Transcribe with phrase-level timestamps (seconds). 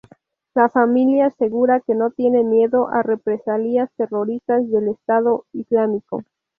[0.55, 6.23] La familia asegura que no tiene miedo a represalias terroristas del Estado Islámico.